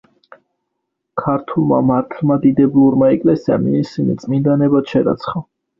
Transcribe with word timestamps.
ქართულმა 1.23 1.79
მართლმადიდებლურმა 1.91 3.13
ეკლესიამ 3.19 3.71
ისინი 3.85 4.21
წმინდანებად 4.25 4.93
შერაცხა. 4.95 5.51